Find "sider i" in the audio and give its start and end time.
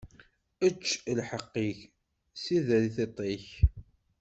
2.41-2.91